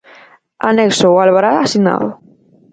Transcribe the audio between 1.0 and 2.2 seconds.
o albará asinado